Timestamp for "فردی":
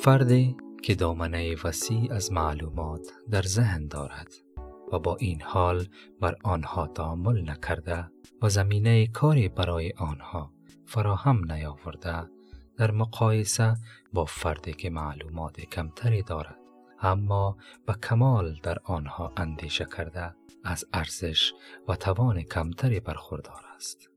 0.00-0.56, 14.24-14.72